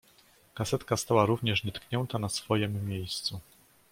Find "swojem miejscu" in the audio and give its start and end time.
2.29-3.39